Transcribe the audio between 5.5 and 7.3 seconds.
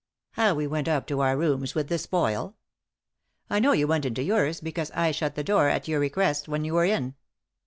at your request, when you were in."